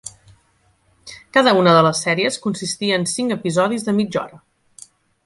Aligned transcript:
Cada 1.37 1.53
una 1.63 1.75
de 1.79 1.83
les 1.87 2.01
sèries 2.05 2.39
consistia 2.47 2.97
en 3.01 3.05
cincs 3.13 3.37
episodis 3.37 3.87
de 3.91 3.95
mitja 4.01 4.23
hora. 4.23 4.41